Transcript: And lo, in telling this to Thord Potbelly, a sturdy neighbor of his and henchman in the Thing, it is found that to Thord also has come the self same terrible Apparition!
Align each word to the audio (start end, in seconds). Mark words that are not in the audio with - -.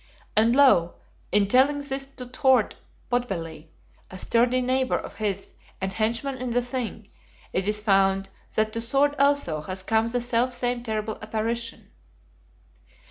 And 0.35 0.55
lo, 0.55 0.95
in 1.31 1.47
telling 1.47 1.79
this 1.81 2.07
to 2.07 2.25
Thord 2.25 2.73
Potbelly, 3.11 3.67
a 4.09 4.17
sturdy 4.17 4.59
neighbor 4.59 4.97
of 4.97 5.17
his 5.17 5.53
and 5.79 5.93
henchman 5.93 6.39
in 6.39 6.49
the 6.49 6.61
Thing, 6.63 7.07
it 7.53 7.67
is 7.67 7.79
found 7.81 8.29
that 8.55 8.73
to 8.73 8.81
Thord 8.81 9.13
also 9.19 9.61
has 9.61 9.83
come 9.83 10.07
the 10.07 10.19
self 10.19 10.53
same 10.53 10.81
terrible 10.81 11.19
Apparition! 11.21 11.91